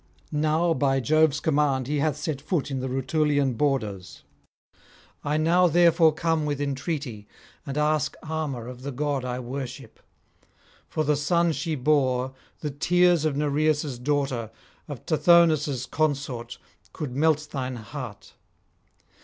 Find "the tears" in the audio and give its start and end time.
12.61-13.25